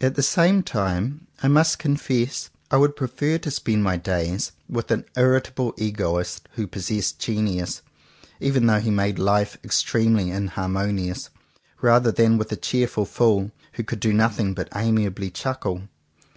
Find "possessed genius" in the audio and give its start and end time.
6.68-7.82